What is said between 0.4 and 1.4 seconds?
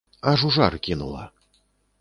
у жар кінула.